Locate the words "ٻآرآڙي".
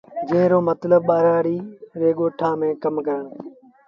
1.07-1.57